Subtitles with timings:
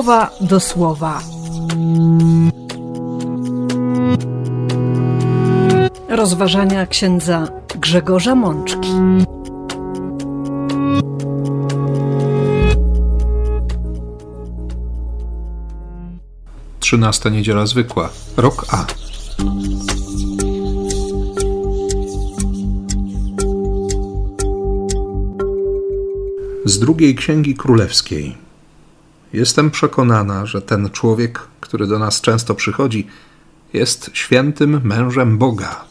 [0.00, 1.22] słowa do słowa.
[6.08, 8.88] Rozważania księdza Grzegorza Mączki.
[16.80, 18.86] Trzynasta niedziela zwykła, rok A.
[26.64, 28.49] Z drugiej księgi królewskiej.
[29.32, 33.06] Jestem przekonana, że ten człowiek, który do nas często przychodzi,
[33.72, 35.84] jest świętym mężem Boga.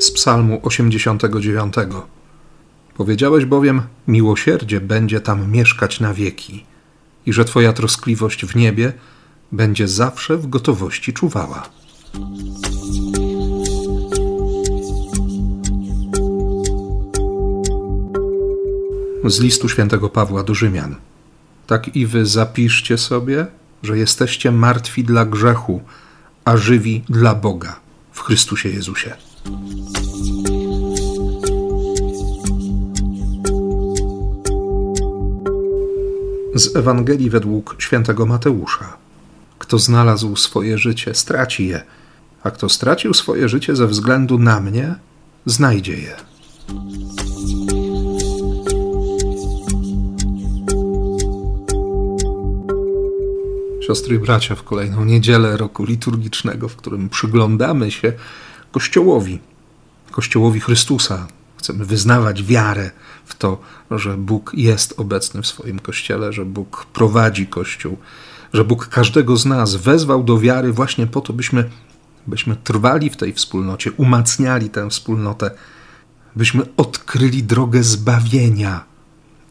[0.00, 1.74] Z Psalmu 89.
[2.96, 6.64] Powiedziałeś bowiem: Miłosierdzie będzie tam mieszkać na wieki,
[7.26, 8.92] i że Twoja troskliwość w niebie
[9.52, 11.68] będzie zawsze w gotowości czuwała.
[19.30, 20.96] Z listu świętego Pawła do Rzymian.
[21.66, 23.46] Tak i wy zapiszcie sobie,
[23.82, 25.80] że jesteście martwi dla grzechu,
[26.44, 27.80] a żywi dla Boga
[28.12, 29.16] w Chrystusie Jezusie.
[36.54, 38.96] Z Ewangelii według świętego Mateusza.
[39.58, 41.82] Kto znalazł swoje życie, straci je,
[42.42, 44.94] a kto stracił swoje życie ze względu na mnie,
[45.46, 46.16] znajdzie je.
[53.86, 58.12] Siostry i bracia, w kolejną niedzielę roku liturgicznego, w którym przyglądamy się
[58.72, 59.38] Kościołowi,
[60.10, 61.26] Kościołowi Chrystusa.
[61.56, 62.90] Chcemy wyznawać wiarę
[63.24, 63.60] w to,
[63.90, 67.96] że Bóg jest obecny w swoim Kościele, że Bóg prowadzi Kościół,
[68.52, 71.70] że Bóg każdego z nas wezwał do wiary właśnie po to, byśmy,
[72.26, 75.50] byśmy trwali w tej wspólnocie, umacniali tę wspólnotę,
[76.36, 78.84] byśmy odkryli drogę zbawienia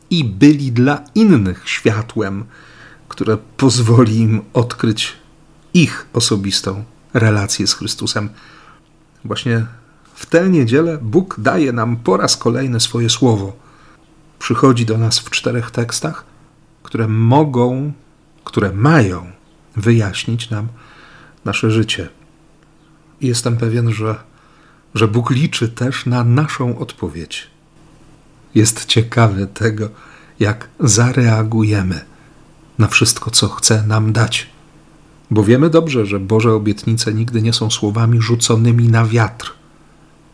[0.10, 2.46] i byli dla innych światłem,
[3.14, 5.14] które pozwoli im odkryć
[5.74, 8.30] ich osobistą relację z Chrystusem.
[9.26, 9.66] Właśnie
[10.16, 13.54] w tę niedzielę Bóg daje nam po raz kolejny swoje słowo.
[14.40, 16.26] Przychodzi do nas w czterech tekstach,
[16.84, 17.92] które mogą,
[18.44, 19.32] które mają
[19.76, 20.68] wyjaśnić nam
[21.46, 22.10] nasze życie.
[23.22, 24.16] I jestem pewien, że,
[24.96, 27.48] że Bóg liczy też na naszą odpowiedź.
[28.56, 29.90] Jest ciekawy tego,
[30.40, 32.13] jak zareagujemy
[32.84, 34.50] na wszystko, co chce nam dać.
[35.32, 39.54] Bo wiemy dobrze, że Boże obietnice nigdy nie są słowami rzuconymi na wiatr.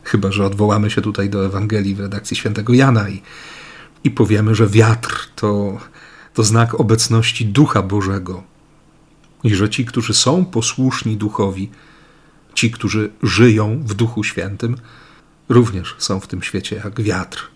[0.04, 3.22] Chyba, że odwołamy się tutaj do Ewangelii w redakcji świętego Jana i,
[4.04, 5.78] i powiemy, że wiatr to,
[6.34, 8.44] to znak obecności Ducha Bożego.
[9.44, 11.70] I że ci, którzy są posłuszni Duchowi,
[12.54, 14.76] ci, którzy żyją w Duchu Świętym,
[15.50, 17.48] również są w tym świecie jak wiatr.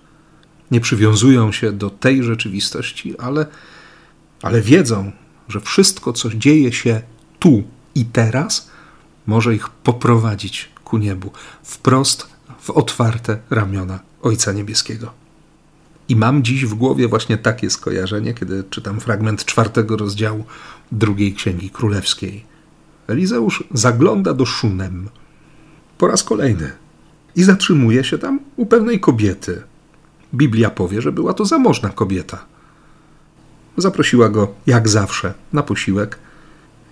[0.71, 3.45] Nie przywiązują się do tej rzeczywistości, ale
[4.43, 5.11] ale wiedzą,
[5.47, 7.01] że wszystko, co dzieje się
[7.39, 7.63] tu
[7.95, 8.69] i teraz,
[9.27, 11.31] może ich poprowadzić ku niebu,
[11.63, 12.27] wprost
[12.59, 15.11] w otwarte ramiona Ojca Niebieskiego.
[16.09, 20.45] I mam dziś w głowie właśnie takie skojarzenie, kiedy czytam fragment czwartego rozdziału
[20.91, 22.45] drugiej Księgi Królewskiej.
[23.07, 25.09] Elizeusz zagląda do Szunem
[25.97, 26.71] po raz kolejny
[27.35, 29.61] i zatrzymuje się tam u pewnej kobiety.
[30.33, 32.52] Biblia powie, że była to zamożna kobieta.
[33.77, 36.19] Zaprosiła go, jak zawsze, na posiłek.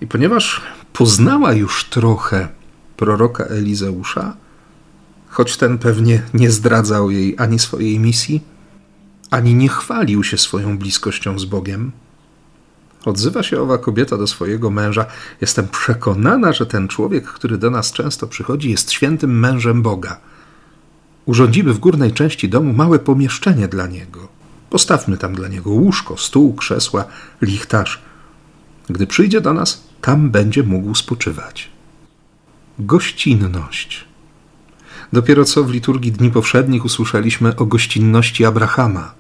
[0.02, 0.62] I ponieważ
[0.94, 2.47] poznała już trochę
[2.97, 4.36] proroka Elizeusza,
[5.30, 8.42] choć ten pewnie nie zdradzał jej ani swojej misji,
[9.31, 11.92] ani nie chwalił się swoją bliskością z Bogiem,
[13.06, 15.06] odzywa się owa kobieta do swojego męża:
[15.42, 20.19] Jestem przekonana, że ten człowiek, który do nas często przychodzi, jest świętym mężem Boga.
[21.25, 24.28] Urządzimy w górnej części domu małe pomieszczenie dla niego
[24.72, 27.06] Postawmy tam dla niego łóżko, stół, krzesła,
[27.42, 28.02] lichtarz.
[28.90, 31.69] Gdy przyjdzie do nas, tam będzie mógł spoczywać.
[32.80, 34.06] Gościnność.
[35.13, 39.13] Dopiero co w liturgii Dni Powszednich usłyszeliśmy o gościnności Abrahama,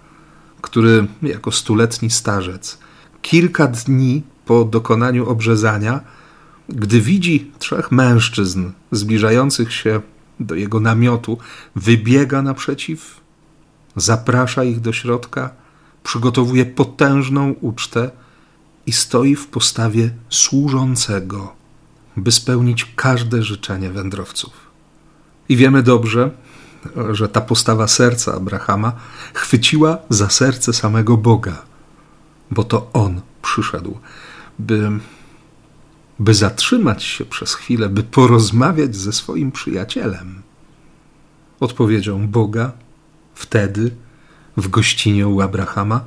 [0.61, 2.77] który jako stuletni starzec
[3.21, 5.99] kilka dni po dokonaniu obrzezania,
[6.69, 10.01] gdy widzi trzech mężczyzn zbliżających się
[10.39, 11.37] do jego namiotu,
[11.75, 13.20] wybiega naprzeciw
[13.95, 15.49] zaprasza ich do środka,
[16.03, 18.11] przygotowuje potężną ucztę
[18.85, 21.53] i stoi w postawie służącego,
[22.17, 24.53] by spełnić każde życzenie wędrowców.
[25.49, 26.31] I wiemy dobrze,
[27.11, 28.93] że ta postawa serca Abrahama
[29.33, 31.61] chwyciła za serce samego Boga,
[32.51, 33.97] bo to on przyszedł,
[34.59, 34.89] by,
[36.19, 40.41] by zatrzymać się przez chwilę, by porozmawiać ze swoim przyjacielem.
[41.59, 42.71] Odpowiedzią Boga
[43.41, 43.91] wtedy
[44.57, 46.01] w gościnie u Abrahama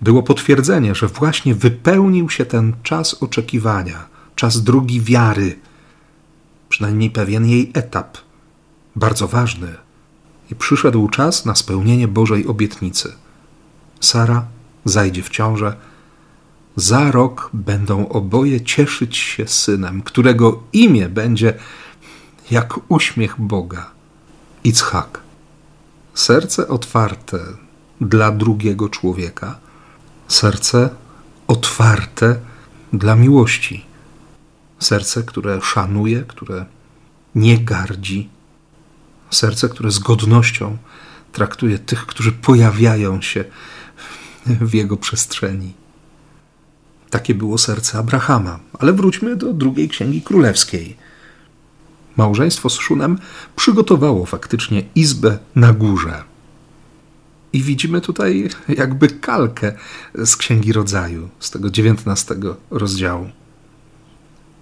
[0.00, 4.06] było potwierdzenie, że właśnie wypełnił się ten czas oczekiwania,
[4.36, 5.58] czas drugi wiary,
[6.68, 8.18] przynajmniej pewien jej etap,
[8.96, 9.74] bardzo ważny.
[10.50, 13.12] I przyszedł czas na spełnienie Bożej obietnicy.
[14.00, 14.46] Sara
[14.84, 15.76] zajdzie w ciążę.
[16.76, 21.54] Za rok będą oboje cieszyć się synem, którego imię będzie
[22.50, 23.90] jak uśmiech Boga.
[24.64, 25.25] Ichak.
[26.16, 27.38] Serce otwarte
[28.00, 29.58] dla drugiego człowieka,
[30.28, 30.90] serce
[31.46, 32.36] otwarte
[32.92, 33.84] dla miłości,
[34.78, 36.66] serce, które szanuje, które
[37.34, 38.28] nie gardzi,
[39.30, 40.76] serce, które z godnością
[41.32, 43.44] traktuje tych, którzy pojawiają się
[44.46, 45.72] w jego przestrzeni.
[47.10, 48.58] Takie było serce Abrahama.
[48.78, 50.96] Ale wróćmy do drugiej księgi królewskiej.
[52.16, 53.18] Małżeństwo z Szunem
[53.56, 56.24] przygotowało faktycznie izbę na górze.
[57.52, 59.72] I widzimy tutaj jakby kalkę
[60.14, 63.30] z Księgi Rodzaju, z tego dziewiętnastego rozdziału.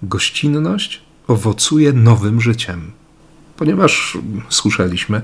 [0.03, 2.93] Gościnność owocuje nowym życiem,
[3.56, 4.19] ponieważ
[4.49, 5.23] słyszeliśmy,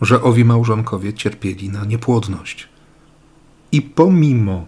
[0.00, 2.68] że owi małżonkowie cierpieli na niepłodność.
[3.72, 4.66] I pomimo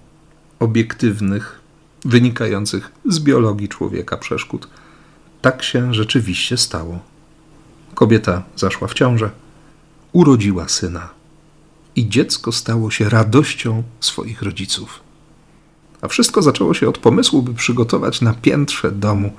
[0.58, 1.60] obiektywnych,
[2.04, 4.68] wynikających z biologii człowieka przeszkód,
[5.42, 6.98] tak się rzeczywiście stało.
[7.94, 9.30] Kobieta zaszła w ciążę,
[10.12, 11.08] urodziła syna
[11.96, 15.00] i dziecko stało się radością swoich rodziców.
[16.00, 19.32] A wszystko zaczęło się od pomysłu, by przygotować na piętrze domu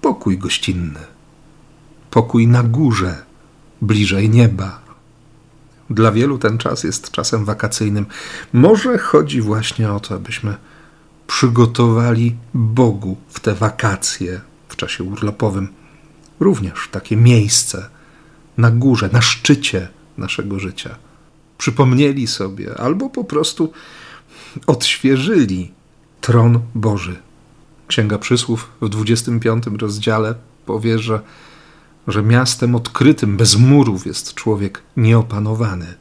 [0.00, 1.00] pokój gościnny.
[2.10, 3.24] Pokój na górze,
[3.82, 4.80] bliżej nieba.
[5.90, 8.06] Dla wielu ten czas jest czasem wakacyjnym.
[8.52, 10.56] Może chodzi właśnie o to, abyśmy
[11.26, 14.40] przygotowali Bogu w te wakacje,
[14.76, 15.68] w czasie urlopowym,
[16.40, 17.88] również takie miejsce
[18.58, 19.88] na górze, na szczycie
[20.18, 20.96] naszego życia
[21.58, 23.72] przypomnieli sobie albo po prostu
[24.66, 25.72] odświeżyli
[26.20, 27.16] tron Boży.
[27.86, 30.34] Księga Przysłów w 25 rozdziale
[30.66, 31.20] powie, że,
[32.08, 35.94] że miastem odkrytym, bez murów jest człowiek nieopanowany.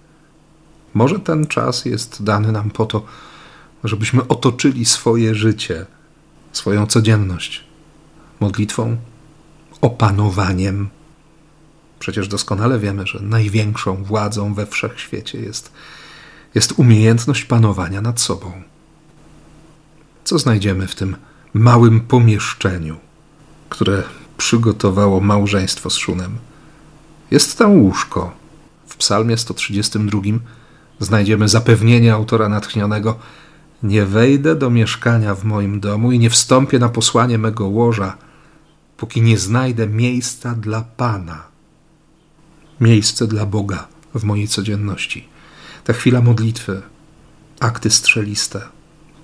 [0.94, 3.06] Może ten czas jest dany nam po to,
[3.84, 5.86] żebyśmy otoczyli swoje życie,
[6.52, 7.65] swoją codzienność
[8.40, 8.98] modlitwą,
[9.82, 10.90] opanowaniem
[12.00, 15.72] Przecież doskonale wiemy, że największą władzą we wszechświecie jest,
[16.56, 18.52] jest umiejętność panowania nad sobą.
[20.24, 21.16] Co znajdziemy w tym
[21.54, 22.98] małym pomieszczeniu,
[23.70, 24.04] które
[24.38, 26.38] przygotowało małżeństwo z Szunem?
[27.32, 28.32] Jest tam łóżko.
[28.88, 30.22] W Psalmie 132
[31.00, 33.20] znajdziemy zapewnienie autora natchnionego:
[33.84, 38.18] Nie wejdę do mieszkania w moim domu i nie wstąpię na posłanie mego łoża,
[38.98, 41.56] póki nie znajdę miejsca dla Pana
[42.80, 45.28] miejsce dla Boga w mojej codzienności.
[45.84, 46.82] Ta chwila modlitwy,
[47.60, 48.62] akty strzeliste,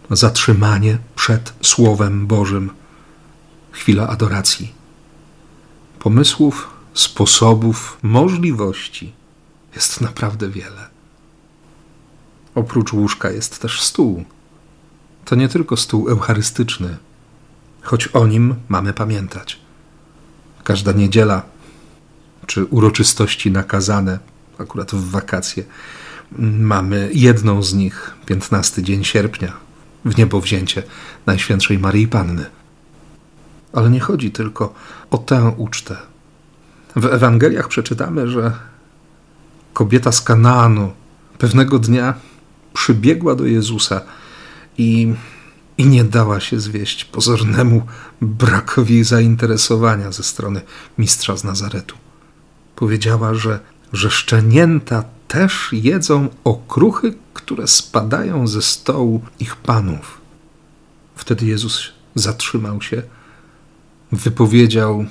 [0.10, 2.70] zatrzymanie przed Słowem Bożym,
[3.72, 4.74] chwila adoracji.
[6.00, 9.14] Pomysłów, sposobów, możliwości
[9.76, 10.90] jest naprawdę wiele.
[12.56, 14.26] Oprócz łóżka jest też stół.
[15.26, 16.98] To nie tylko stół eucharystyczny,
[17.82, 19.60] choć o nim mamy pamiętać.
[20.64, 21.42] Każda niedziela
[22.48, 24.20] czy uroczystości nakazane,
[24.58, 25.64] akurat w wakacje.
[26.60, 29.54] Mamy jedną z nich, 15 dzień sierpnia,
[30.06, 30.84] w niebowzięcie
[31.26, 32.46] Najświętszej Maryi Panny.
[33.74, 34.74] Ale nie chodzi tylko
[35.12, 35.98] o tę ucztę.
[36.96, 38.52] W Ewangeliach przeczytamy, że
[39.74, 40.94] kobieta z Kanaanu
[41.38, 42.14] pewnego dnia
[42.74, 44.02] przybiegła do Jezusa
[44.78, 45.14] i,
[45.82, 47.82] i nie dała się zwieść pozornemu
[48.22, 50.62] brakowi zainteresowania ze strony
[50.98, 51.96] mistrza z Nazaretu
[52.82, 53.60] powiedziała, że,
[53.94, 60.22] że szczenięta też jedzą okruchy, które spadają ze stołu ich panów.
[61.16, 63.02] Wtedy Jezus zatrzymał się,
[64.12, 65.06] wypowiedział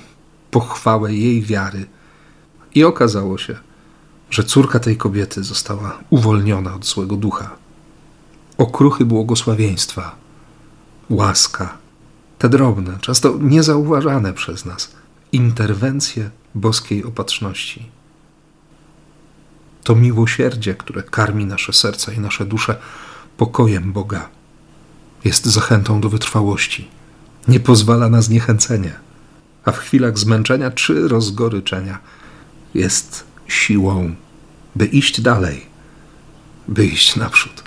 [0.50, 1.86] pochwałę jej wiary
[2.74, 3.56] i okazało się,
[4.30, 7.50] że córka tej kobiety została uwolniona od złego ducha.
[8.58, 10.16] Okruchy błogosławieństwa,
[11.10, 11.78] łaska,
[12.38, 14.92] te drobne, często niezauważane przez nas
[15.32, 17.88] interwencje boskiej opatrzności.
[19.84, 22.76] To miłosierdzie, które karmi nasze serca i nasze dusze
[23.36, 24.28] pokojem Boga,
[25.24, 26.88] jest zachętą do wytrwałości,
[27.48, 28.92] nie pozwala na zniechęcenie,
[29.64, 31.98] a w chwilach zmęczenia czy rozgoryczenia
[32.74, 34.14] jest siłą,
[34.76, 35.66] by iść dalej,
[36.68, 37.62] by iść naprzód.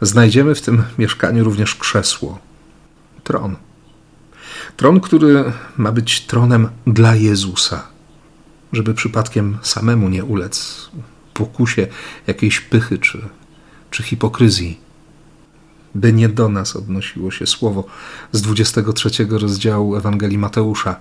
[0.00, 2.38] Znajdziemy w tym mieszkaniu również krzesło,
[3.30, 3.56] tron
[4.76, 7.86] Tron, który ma być tronem dla Jezusa.
[8.72, 10.88] żeby przypadkiem samemu nie ulec
[11.34, 11.86] pokusie
[12.26, 13.18] jakiejś pychy czy,
[13.90, 14.80] czy hipokryzji.
[15.94, 17.84] By nie do nas odnosiło się słowo
[18.32, 20.96] z 23 rozdziału Ewangelii Mateusza.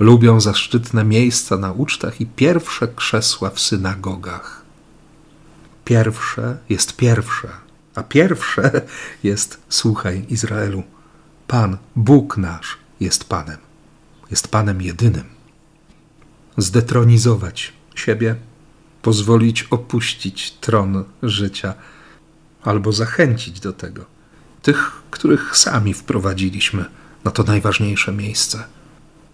[0.00, 4.62] Lubią zaszczytne miejsca na ucztach i pierwsze krzesła w synagogach.
[5.84, 7.48] Pierwsze jest pierwsze,
[7.94, 8.82] a pierwsze
[9.30, 10.82] jest słuchaj Izraelu.
[11.52, 13.56] Pan, Bóg nasz, jest Panem.
[14.30, 15.24] Jest Panem jedynym.
[16.56, 18.36] Zdetronizować siebie,
[19.02, 21.74] pozwolić opuścić tron życia,
[22.62, 24.04] albo zachęcić do tego
[24.62, 26.84] tych, których sami wprowadziliśmy
[27.24, 28.64] na to najważniejsze miejsce,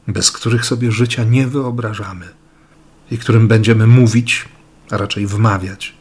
[0.09, 2.29] bez których sobie życia nie wyobrażamy
[3.11, 4.49] i którym będziemy mówić,
[4.91, 5.95] a raczej wmawiać,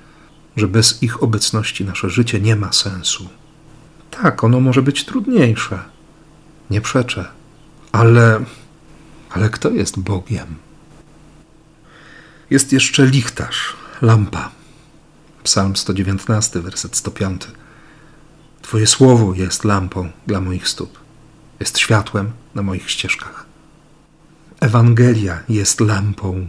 [0.55, 3.29] że bez ich obecności nasze życie nie ma sensu.
[4.11, 5.96] Tak, ono może być trudniejsze,
[6.69, 7.25] nie przeczę,
[7.91, 8.45] ale,
[9.29, 10.55] ale kto jest Bogiem?
[12.49, 14.51] Jest jeszcze lichtarz, lampa.
[15.43, 17.47] Psalm 119, werset 105.
[18.61, 20.99] Twoje słowo jest lampą dla moich stóp,
[21.59, 23.45] jest światłem na moich ścieżkach.
[24.59, 26.47] Ewangelia jest lampą,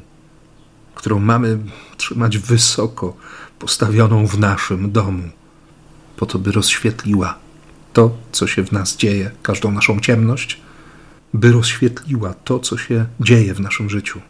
[0.95, 1.59] którą mamy
[1.97, 3.17] trzymać wysoko
[3.59, 5.31] postawioną w naszym domu,
[6.17, 7.39] po to, by rozświetliła
[7.99, 10.61] to, co się w nas dzieje, każdą naszą ciemność,
[11.35, 14.21] by rozświetliła to, co się dzieje w naszym życiu,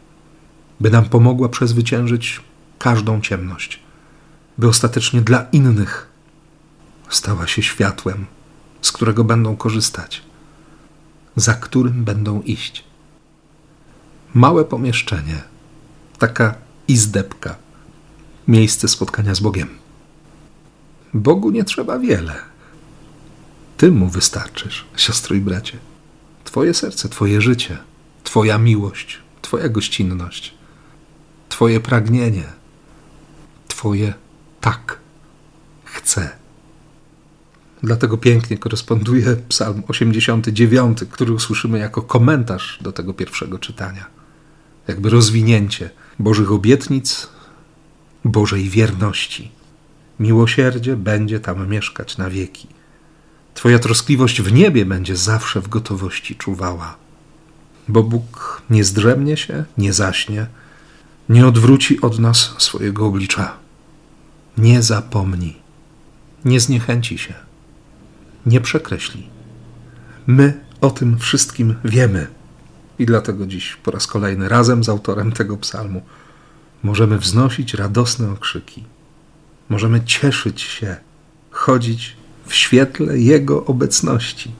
[0.80, 2.40] by nam pomogła przezwyciężyć
[2.78, 3.80] każdą ciemność,
[4.58, 6.08] by ostatecznie dla innych
[7.08, 8.26] stała się światłem,
[8.82, 10.22] z którego będą korzystać,
[11.37, 12.84] za którym będą iść.
[14.34, 15.42] Małe pomieszczenie,
[16.18, 16.54] taka
[16.88, 17.56] izdebka,
[18.48, 19.68] miejsce spotkania z Bogiem.
[21.14, 22.48] Bogu nie trzeba wiele.
[23.78, 25.78] Ty mu wystarczysz, siostro i bracie.
[26.44, 27.78] Twoje serce, Twoje życie,
[28.25, 30.54] Twoja miłość, Twoja gościnność,
[31.49, 32.44] Twoje pragnienie,
[33.68, 34.14] Twoje
[34.61, 34.99] tak
[35.85, 36.30] chcę.
[37.82, 44.06] Dlatego pięknie koresponduje Psalm 89, który usłyszymy jako komentarz do tego pierwszego czytania.
[44.88, 47.28] Jakby rozwinięcie Bożych obietnic,
[48.25, 49.50] Bożej wierności.
[50.20, 52.77] Miłosierdzie będzie tam mieszkać na wieki.
[53.59, 56.97] Twoja troskliwość w niebie będzie zawsze w gotowości czuwała.
[57.88, 60.47] Bo Bóg nie zdrzemnie się, nie zaśnie,
[61.29, 63.57] nie odwróci od nas swojego oblicza.
[64.59, 65.57] Nie zapomni,
[66.45, 67.35] nie zniechęci się
[68.47, 69.29] nie przekreśli.
[70.27, 72.27] My o tym wszystkim wiemy
[72.99, 76.03] i dlatego dziś po raz kolejny razem z autorem tego psalmu
[76.83, 78.85] możemy wznosić radosne okrzyki.
[79.69, 80.97] Możemy cieszyć się,
[81.50, 82.17] chodzić
[82.49, 84.52] w świetle Jego obecności,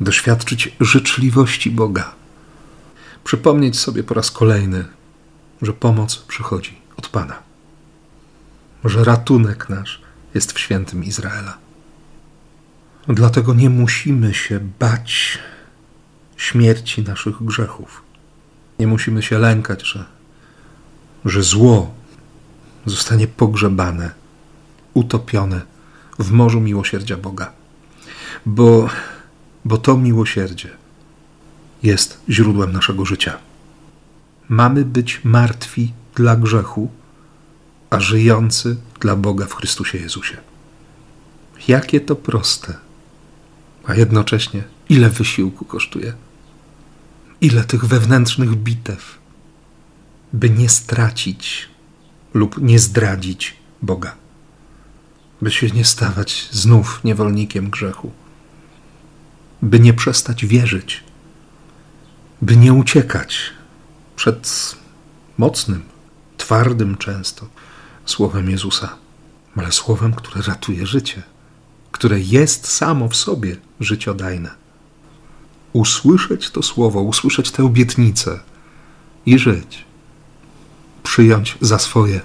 [0.00, 2.14] doświadczyć życzliwości Boga,
[3.24, 4.84] przypomnieć sobie po raz kolejny,
[5.62, 7.42] że pomoc przychodzi od Pana,
[8.84, 10.02] że ratunek nasz
[10.34, 11.58] jest w świętym Izraela.
[13.08, 15.38] Dlatego nie musimy się bać
[16.36, 18.02] śmierci naszych grzechów.
[18.78, 20.04] Nie musimy się lękać, że,
[21.24, 21.94] że zło
[22.86, 24.10] zostanie pogrzebane,
[24.94, 25.73] utopione
[26.18, 27.52] w morzu miłosierdzia Boga.
[28.46, 28.88] Bo,
[29.64, 30.70] bo to miłosierdzie
[31.82, 33.38] jest źródłem naszego życia.
[34.48, 36.90] Mamy być martwi dla grzechu,
[37.90, 40.36] a żyjący dla Boga w Chrystusie Jezusie.
[41.68, 42.74] Jakie to proste
[43.86, 46.12] a jednocześnie ile wysiłku kosztuje,
[47.40, 49.18] ile tych wewnętrznych bitew,
[50.32, 51.68] by nie stracić
[52.34, 54.16] lub nie zdradzić Boga,
[55.44, 58.12] by się nie stawać znów niewolnikiem grzechu,
[59.62, 61.04] by nie przestać wierzyć,
[62.42, 63.38] by nie uciekać
[64.16, 64.76] przed
[65.38, 65.82] mocnym,
[66.36, 67.46] twardym często
[68.06, 68.96] słowem Jezusa,
[69.56, 71.22] ale słowem, które ratuje życie
[71.94, 74.50] które jest samo w sobie życiodajne.
[75.72, 78.40] Usłyszeć to słowo, usłyszeć tę obietnicę
[79.26, 79.84] i żyć.
[81.02, 82.20] Przyjąć za swoje,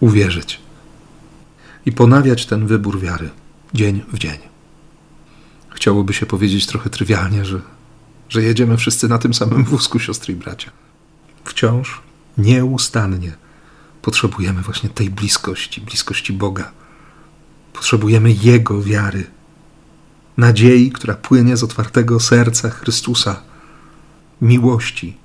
[0.00, 0.60] uwierzyć
[1.86, 3.30] i ponawiać ten wybór wiary
[3.74, 4.38] dzień w dzień.
[5.70, 7.60] Chciałoby się powiedzieć trochę trywialnie, że,
[8.28, 10.70] że jedziemy wszyscy na tym samym wózku, siostry i bracia.
[11.44, 12.02] Wciąż,
[12.38, 13.32] nieustannie
[14.02, 16.72] potrzebujemy właśnie tej bliskości, bliskości Boga
[17.74, 19.26] Potrzebujemy Jego wiary,
[20.36, 23.42] nadziei, która płynie z otwartego serca Chrystusa,
[24.40, 25.16] miłości,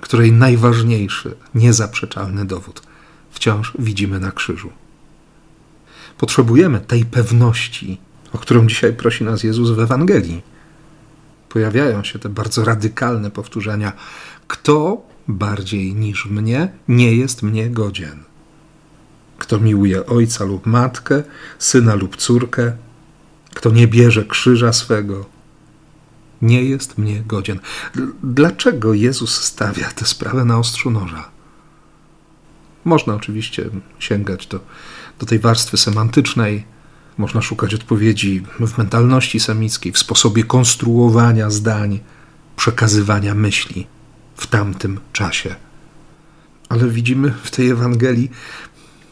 [0.00, 2.82] której najważniejszy, niezaprzeczalny dowód
[3.30, 4.70] wciąż widzimy na krzyżu.
[6.20, 7.98] Potrzebujemy tej pewności,
[8.32, 10.42] o którą dzisiaj prosi nas Jezus w Ewangelii.
[11.48, 13.92] Pojawiają się te bardzo radykalne powtórzenia:
[14.48, 18.22] Kto bardziej niż mnie, nie jest mnie godzien.
[19.38, 21.22] Kto miłuje ojca lub matkę,
[21.58, 22.72] syna lub córkę,
[23.54, 25.26] kto nie bierze krzyża swego,
[26.42, 27.60] nie jest mnie godzien.
[28.22, 31.30] Dlaczego Jezus stawia tę sprawę na ostrzu noża?
[32.84, 34.60] Można oczywiście sięgać do,
[35.20, 36.64] do tej warstwy semantycznej,
[37.18, 42.00] można szukać odpowiedzi w mentalności semickiej, w sposobie konstruowania zdań,
[42.56, 43.86] przekazywania myśli
[44.36, 45.54] w tamtym czasie.
[46.68, 48.30] Ale widzimy w tej Ewangelii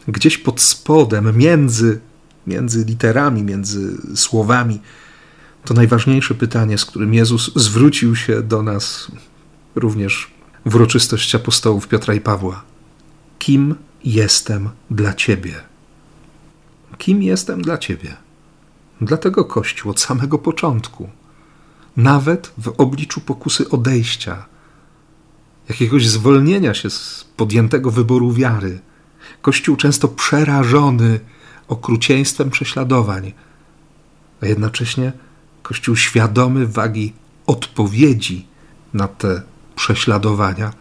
[0.07, 1.99] gdzieś pod spodem, między,
[2.47, 4.79] między literami, między słowami,
[5.65, 9.11] to najważniejsze pytanie, z którym Jezus zwrócił się do nas
[9.75, 10.31] również
[10.65, 12.63] w uroczystość apostołów Piotra i Pawła.
[13.39, 15.68] Kim jestem dla Ciebie?
[16.99, 18.15] Kim jestem dla Ciebie?
[19.01, 21.09] Dlatego Kościół od samego początku,
[21.97, 24.45] nawet w obliczu pokusy odejścia,
[25.69, 28.79] jakiegoś zwolnienia się z podjętego wyboru wiary,
[29.41, 31.19] Kościół często przerażony
[31.67, 33.33] okrucieństwem prześladowań,
[34.41, 35.11] a jednocześnie
[35.63, 37.13] Kościół świadomy wagi
[37.47, 38.47] odpowiedzi
[38.93, 39.41] na te
[39.75, 40.73] prześladowania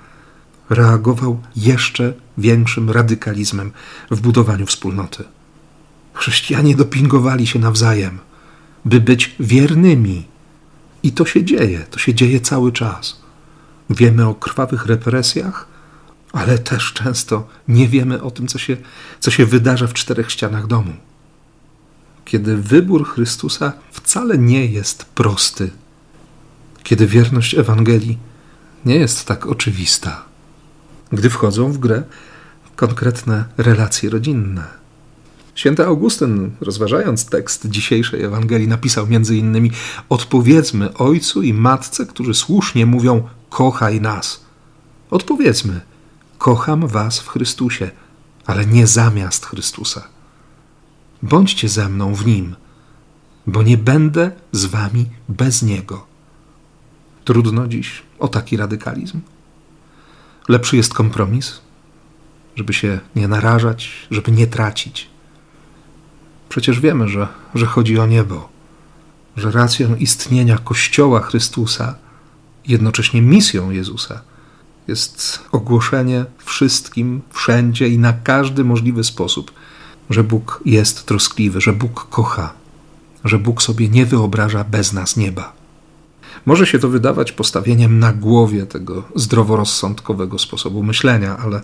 [0.70, 3.72] reagował jeszcze większym radykalizmem
[4.10, 5.24] w budowaniu wspólnoty.
[6.18, 8.18] Chrześcijanie dopingowali się nawzajem,
[8.84, 10.26] by być wiernymi.
[11.02, 13.20] I to się dzieje, to się dzieje cały czas.
[13.90, 15.66] Wiemy o krwawych represjach,
[16.32, 18.76] ale też często nie wiemy o tym, co się,
[19.20, 20.92] co się wydarza w czterech ścianach domu.
[22.24, 25.70] Kiedy wybór Chrystusa wcale nie jest prosty,
[26.82, 28.18] kiedy wierność Ewangelii
[28.84, 30.24] nie jest tak oczywista,
[31.12, 32.02] gdy wchodzą w grę
[32.76, 34.78] konkretne relacje rodzinne.
[35.58, 39.70] Święty Augustyn, rozważając tekst dzisiejszej Ewangelii, napisał innymi:
[40.08, 44.44] Odpowiedzmy ojcu i matce, którzy słusznie mówią: Kochaj nas.
[45.10, 45.80] Odpowiedzmy:
[46.38, 47.90] Kocham was w Chrystusie,
[48.46, 50.08] ale nie zamiast Chrystusa.
[51.22, 52.56] Bądźcie ze mną w nim,
[53.46, 56.06] bo nie będę z wami bez niego.
[57.24, 59.20] Trudno dziś o taki radykalizm.
[60.48, 61.60] Lepszy jest kompromis,
[62.56, 65.17] żeby się nie narażać, żeby nie tracić.
[66.48, 68.48] Przecież wiemy, że, że chodzi o niebo,
[69.36, 71.94] że racją istnienia Kościoła Chrystusa,
[72.66, 74.20] jednocześnie misją Jezusa,
[74.88, 79.52] jest ogłoszenie wszystkim, wszędzie i na każdy możliwy sposób,
[80.10, 82.52] że Bóg jest troskliwy, że Bóg kocha,
[83.24, 85.52] że Bóg sobie nie wyobraża bez nas nieba.
[86.46, 91.62] Może się to wydawać postawieniem na głowie tego zdroworozsądkowego sposobu myślenia, ale,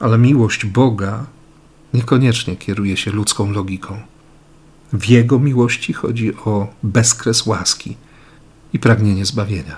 [0.00, 1.24] ale miłość Boga
[1.94, 4.00] niekoniecznie kieruje się ludzką logiką.
[4.92, 7.96] W Jego miłości chodzi o bezkres łaski
[8.72, 9.76] i pragnienie zbawienia.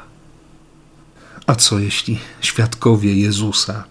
[1.47, 3.85] A co jeśli świadkowie Jezusa,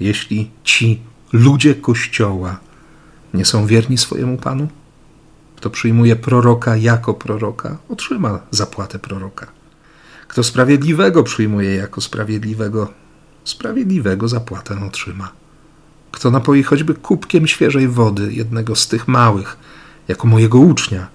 [0.00, 1.00] jeśli ci
[1.32, 2.60] ludzie Kościoła
[3.34, 4.68] nie są wierni swojemu Panu?
[5.56, 9.46] Kto przyjmuje proroka jako proroka, otrzyma zapłatę proroka.
[10.28, 12.92] Kto sprawiedliwego przyjmuje jako sprawiedliwego,
[13.44, 15.39] sprawiedliwego zapłatę otrzyma.
[16.10, 19.56] Kto napoi choćby kubkiem świeżej wody jednego z tych małych,
[20.08, 21.08] jako mojego ucznia,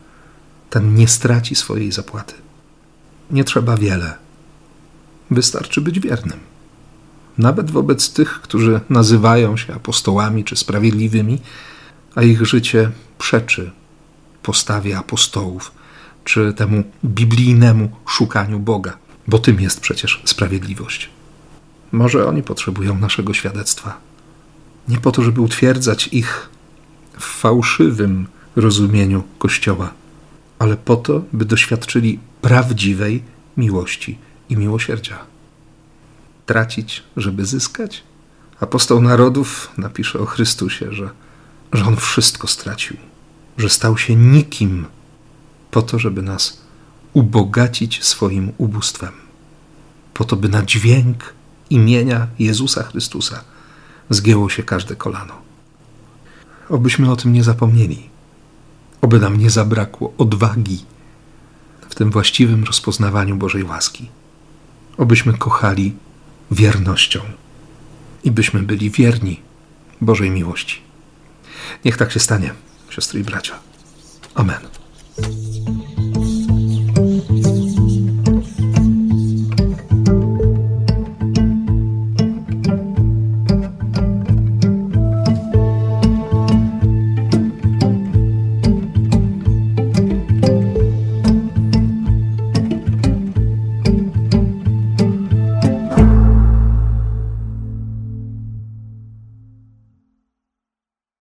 [0.69, 2.33] ten nie straci swojej zapłaty.
[3.31, 4.17] Nie trzeba wiele.
[5.31, 6.39] Wystarczy być wiernym.
[7.37, 11.41] Nawet wobec tych, którzy nazywają się apostołami czy sprawiedliwymi,
[12.15, 13.71] a ich życie przeczy
[14.43, 15.71] postawie apostołów
[16.23, 21.09] czy temu biblijnemu szukaniu Boga, bo tym jest przecież sprawiedliwość.
[21.91, 23.97] Może oni potrzebują naszego świadectwa.
[24.87, 26.49] Nie po to, żeby utwierdzać ich
[27.19, 29.93] w fałszywym rozumieniu Kościoła,
[30.59, 33.23] ale po to, by doświadczyli prawdziwej
[33.57, 34.17] miłości
[34.49, 35.19] i miłosierdzia.
[36.45, 38.03] Tracić, żeby zyskać?
[38.59, 41.09] Apostoł narodów napisze o Chrystusie, że
[41.73, 42.97] że on wszystko stracił,
[43.57, 44.85] że stał się nikim
[45.71, 46.61] po to, żeby nas
[47.13, 49.11] ubogacić swoim ubóstwem,
[50.13, 51.33] po to, by na dźwięk
[51.69, 53.43] imienia Jezusa Chrystusa
[54.09, 55.33] zgięło się każde kolano.
[56.69, 58.09] Obyśmy o tym nie zapomnieli,
[59.01, 60.85] oby nam nie zabrakło odwagi
[61.89, 64.09] w tym właściwym rozpoznawaniu Bożej łaski,
[64.97, 65.95] obyśmy kochali
[66.51, 67.19] wiernością
[68.23, 69.41] i byśmy byli wierni
[70.01, 70.81] Bożej miłości.
[71.85, 72.53] Niech tak się stanie,
[72.89, 73.59] siostry i bracia.
[74.35, 74.74] Amen.